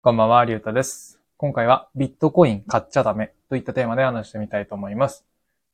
[0.00, 1.18] こんばんは、りゅうたです。
[1.36, 5.26] 今回はビットコイン買っちゃダメといったテーマで話してみたいと思います。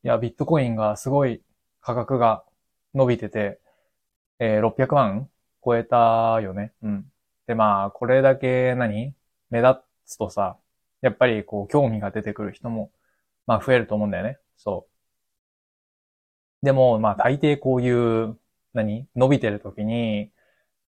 [0.02, 1.42] いや、ビットコインがすごい
[1.82, 2.42] 価格が
[2.94, 3.60] 伸びてて、
[4.38, 5.28] えー600万
[5.62, 6.72] 超えたよね。
[6.82, 7.04] うん。
[7.46, 9.14] で、まあ、これだけ何？
[9.50, 10.56] 目立つとさ、
[11.02, 12.90] やっぱりこう、興味が出てくる人も、
[13.46, 14.38] まあ、増えると思うんだよね。
[14.56, 14.88] そ
[16.62, 16.64] う。
[16.64, 18.38] でも、まあ、大抵こういう、
[18.72, 19.06] 何？
[19.14, 20.30] 伸びてる時に、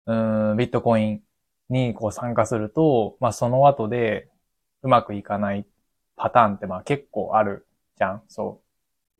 [0.06, 1.24] うん、ビットコイン
[1.70, 4.30] にこう参加すると、まあその後で
[4.84, 5.66] うまくいかない
[6.16, 8.24] パターンってまあ結構あるじゃん。
[8.28, 8.62] そ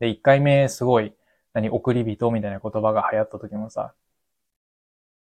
[0.00, 1.14] で、一回目すごい、
[1.54, 3.94] 何、送り人みたいな言葉が流行った時もさ、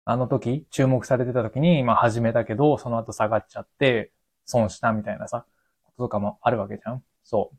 [0.04, 4.12] あの時、注目されてた時に、まあ始めたけど、その後下がっちゃって、
[4.44, 5.46] 損したみたいなさ、
[5.84, 7.04] こととかもあるわけじゃん。
[7.24, 7.56] そう。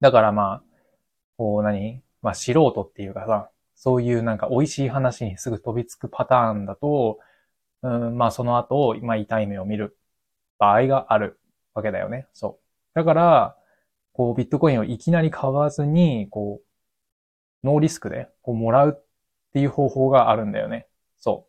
[0.00, 0.62] だからまあ、
[1.36, 7.18] こう何まあ素人っていうかさ、そういうなんか美味しい話にすぐ飛びつくパターンだと、
[7.82, 9.96] うん、まあその後、まあ痛い目を見る
[10.58, 11.40] 場合がある
[11.74, 12.26] わけだよね。
[12.32, 12.64] そう。
[12.94, 13.56] だから、
[14.12, 16.60] こうビットコインをいきなり買わずに、こ
[17.62, 19.02] う、ノーリスクでこうもらうっ
[19.52, 20.86] ていう方法があるんだよね。
[21.18, 21.46] そ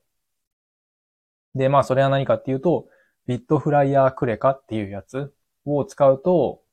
[1.55, 1.57] う。
[1.57, 2.87] で、まあそれは何かっていうと、
[3.27, 5.33] ビットフライヤークレカっていうやつ
[5.65, 6.63] を使うと、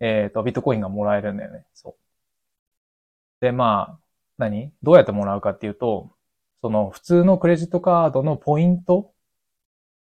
[0.00, 1.66] えっ、と、ビットコインがもらえるんだよね。
[1.74, 1.94] そう。
[3.40, 4.00] で、まあ、
[4.38, 4.72] 何？
[4.82, 6.10] どうやってもらうかっていうと、
[6.62, 9.12] その普通のクレジットカードのポイント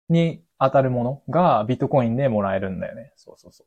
[0.08, 3.12] に当たるものがビットコインでもらえるんだよね。
[3.16, 3.66] そうそうそう。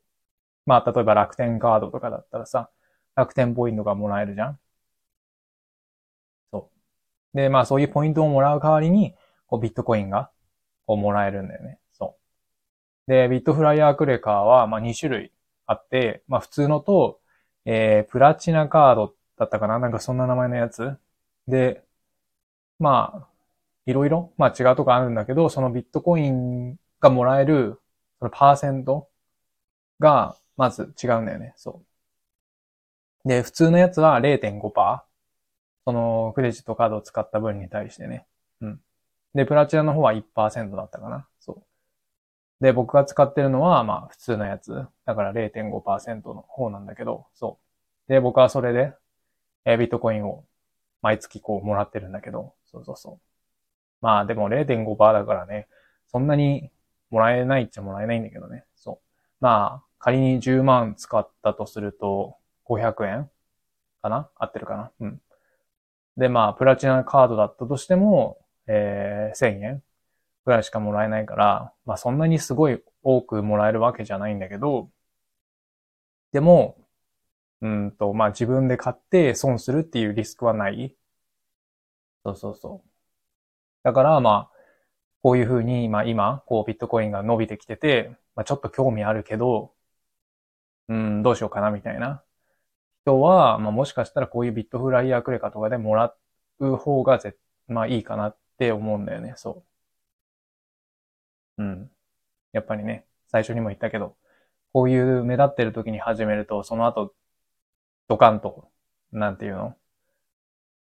[0.66, 2.70] まあ、例えば楽天カードとかだったらさ、
[3.16, 4.60] 楽天ポイントがもらえるじゃん
[6.52, 6.70] そ
[7.34, 7.36] う。
[7.36, 9.14] で、まあそういうポイントをもらう代わりに、
[9.46, 10.30] こうビットコインが
[10.86, 11.78] こうもらえるんだよね。
[11.92, 12.18] そ
[13.08, 13.10] う。
[13.10, 15.32] で、ビットフライヤークレカーは、まあ2種類
[15.66, 17.20] あって、まあ普通のと、
[17.64, 19.78] えー、プラチナカードだったかな？
[19.78, 20.96] なんかそんな名前のやつ。
[21.48, 21.84] で、
[22.82, 23.28] まあ、
[23.86, 27.80] いろいろ、まあ違うとこあるんだけど、そのビットコインがもらえる、
[28.18, 29.08] そのパーセント
[30.00, 31.54] が、まず違うんだよね。
[31.56, 31.82] そ
[33.24, 33.28] う。
[33.28, 35.02] で、普通のやつは0.5%。
[35.84, 38.26] そのクレジットカードを使った分に対してね。
[38.60, 38.80] うん。
[39.34, 41.26] で、プラチナの方は1%だったかな。
[41.40, 41.54] そ
[42.60, 42.64] う。
[42.64, 44.86] で、僕が使ってるのは、まあ普通のやつ。
[45.04, 47.58] だから0.5%の方なんだけど、そ
[48.08, 48.12] う。
[48.12, 48.94] で、僕はそれで、
[49.64, 50.44] えビットコインを
[51.02, 53.20] 毎月こうもらってるんだけど、そうそうそう。
[54.00, 55.68] まあでも0.5%だからね、
[56.08, 56.70] そんなに
[57.10, 58.64] もらえないっちゃもらえないんだけどね。
[58.76, 59.06] そう。
[59.40, 63.30] まあ、仮に10万使ったとすると、500円
[64.02, 64.30] かな？
[64.36, 64.92] 合ってるかな？
[65.00, 65.20] うん。
[66.16, 69.82] で、まあ、プラチナカードだったとしても、えー、1000円
[70.44, 74.90] ぐらいしかもらえないから、まあそんなにすごい多くもらえるわけじゃないんだけど、
[76.32, 76.76] でも、
[77.62, 80.96] うんと、まあ自分で買って損するっていうリスクはない。
[82.24, 82.88] そうそうそう。
[83.84, 84.56] だからまあ、
[85.22, 89.74] こういうふうに、まあ今、こうビットコインが伸びてきてて、まあちょっと興味あるけど、
[90.88, 92.22] うん、どうしようかなみたいな
[93.04, 96.14] 人は、まあもしかしたらこういうビットフライヤークレカとかでもら
[96.60, 97.36] う方がぜ、
[97.68, 99.64] まあいいかなって思うんだよね、そ
[101.58, 101.62] う。
[101.62, 101.90] うん。
[102.52, 104.16] やっぱりね、最初にも言ったけど、
[104.72, 107.14] こういう目立ってる時に始めると、その後、
[108.08, 108.70] ドカンと、
[109.12, 109.76] なんていうの？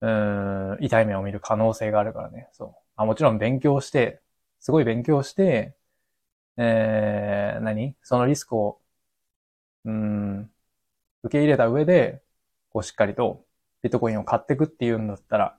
[0.01, 2.49] うん、痛い目を見る可能性があるからね。
[2.53, 2.75] そう。
[2.95, 4.21] あもちろん勉強して、
[4.59, 5.75] すごい勉強して、
[6.57, 7.95] えー、何？
[8.03, 8.79] そのリスクを、
[9.85, 10.51] うん、
[11.23, 12.21] 受け入れた上で、
[12.69, 13.45] こうしっかりと
[13.81, 15.57] ビットコインを買っていくっていうんだったら、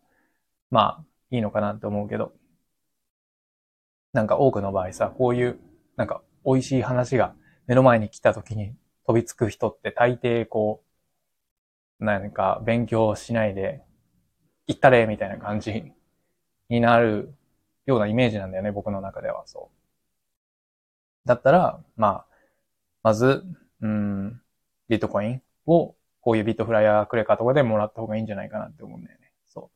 [0.70, 2.32] まあ、いいのかなって思うけど、
[4.12, 5.58] なんか多くの場合さ、こういう、
[5.96, 7.34] なんか美味しい話が
[7.66, 8.74] 目の前に来た時に
[9.06, 10.82] 飛びつく人って大抵こ
[12.00, 13.82] う、なんか勉強しないで、
[14.72, 15.92] 行ったれみたいな感じ
[16.68, 17.34] になる
[17.86, 19.46] ようなイメージなんだよね、僕の中では。
[19.46, 19.70] そ
[21.24, 21.28] う。
[21.28, 22.26] だったら、まあ、
[23.02, 23.44] まず、
[23.80, 24.42] うん、
[24.88, 29.32] ビットコインを、こういうビットフライヤークレカとかでもらった方がいいんじゃないかなって思うんだよね。
[29.48, 29.70] そう。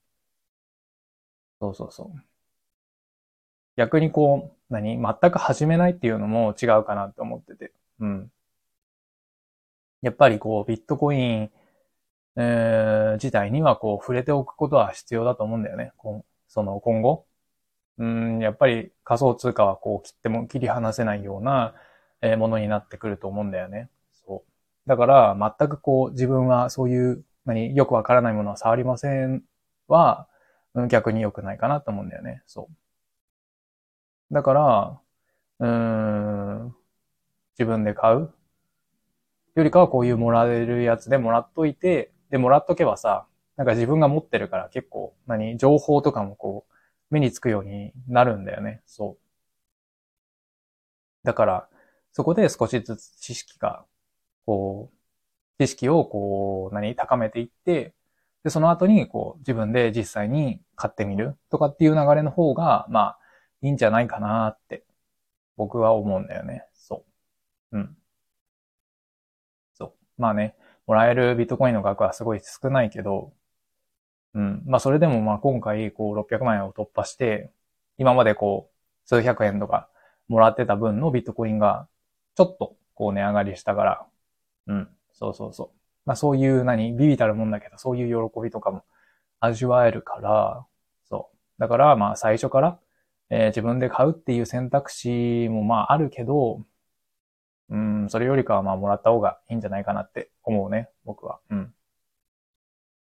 [1.61, 2.23] そうそうそう。
[3.77, 4.97] 逆にこう、何？
[4.97, 7.73] 全く始めないっていうのも違うかなって思ってて。
[8.01, 8.33] うん。
[10.03, 11.51] やっぱりこう、ビットコイン、
[12.37, 15.93] えー、自体にはこう、触れておくことは必要だと思うんだよね。
[16.49, 17.27] その今後。
[17.99, 21.75] うん、やっぱり仮想通貨はこう、切っても切り離せないような、
[22.39, 23.89] ものになってくると思うんだよね。
[24.13, 24.89] そう。
[24.89, 29.43] だから、全くこう、自分はそういう、何、よくわからないものは触りません
[29.89, 30.29] は、
[30.89, 32.43] 逆に良くないかなと思うんだよね。
[32.47, 32.69] そ
[34.31, 34.35] う。
[34.35, 35.01] だから、
[35.61, 36.75] うん、
[37.59, 38.33] 自分で買う
[39.55, 43.27] よりかはこういうもらえるやつでもらっといて、で、もらっとけばさ、
[43.57, 46.75] なんか自分が持ってるから結構、何、情報とかもこう、
[47.11, 48.83] 目につくようになるんだよね。
[48.87, 49.27] そう。
[51.25, 51.69] だから、
[52.13, 53.85] そこで少しずつ知識が、
[54.47, 54.93] こ
[55.61, 57.95] う、知識をこう、何、高めていって、
[58.45, 63.21] で、その後に、こう、自分で実際に買ってみるとかっていう流れの方が、まあ、
[63.63, 64.85] いいんじゃないかなって、
[65.57, 66.67] 僕は思うんだよね。
[66.75, 67.05] そ
[67.73, 67.79] う。
[67.79, 67.99] うん。
[69.75, 70.21] そう。
[70.21, 73.33] まあね、もらえるビットコインの額はすごい少ないけど、
[74.35, 74.63] うん。
[74.67, 77.51] まあ、それでもまあ、今回、こう、600万円を突破して、
[77.99, 79.89] 今までこう、数百円とか
[80.29, 81.89] もらってた分のビットコインが、
[82.37, 84.07] ちょっと、こう、値上がりしたから、
[84.67, 84.89] うん。
[85.13, 85.71] そうそうそう。
[86.05, 88.85] まあ、そういう何、ビビたるもんだけど、そういう喜びとかも
[89.41, 90.67] 味わえるから、
[91.09, 91.61] そう。
[91.61, 92.79] だから、まあ、最初から、
[93.31, 96.65] えー、自分で買うっていう選択肢もまああるけど、
[97.69, 101.41] うん、それよりかはまあもらった方がいいんじゃないかなって思うね、僕は。
[101.51, 101.75] うん。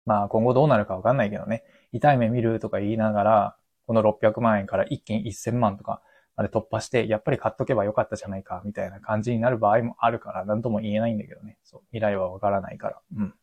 [0.05, 1.65] まあ今後どうなるかわかんないけどね。
[1.93, 3.57] 痛い目見るとか言いながら、
[3.87, 6.03] この600万円から一気に1000万とか
[6.37, 11.59] まで突破して、やっぱり買っとけばよかったじゃないか、みたいな感じになる場合もあるから、なんとも言えないんだけどね。
[11.65, 11.81] そう。
[11.91, 13.01] 未来はわからないから。
[13.17, 13.35] うん。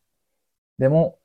[0.78, 1.18] でも、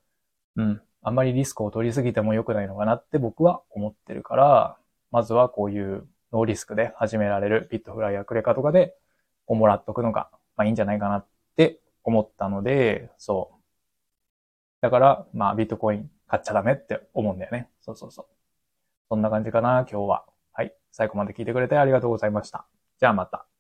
[0.56, 0.82] うん。
[1.02, 4.78] あんまりリスクを取りすぎても良くないのかなって僕は思ってるから、
[5.12, 8.96] まずはこういうノーリスクで始められるビットフライやクレカとかで、
[9.50, 13.60] をもらっとくのが、まあいいんじゃないかなって思ったので、そう。
[14.82, 17.70] だから、まあビットコイン買っちゃダメって思うんだよね。
[17.82, 18.28] そうそうそう。
[19.10, 20.26] そんな感じかな、今日は。
[20.54, 20.76] はい。
[20.92, 22.68] 最後まで聞いてくれてありがとうございました。
[23.00, 23.50] じゃあまた。